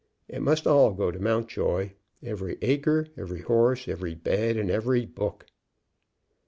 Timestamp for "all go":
0.65-1.11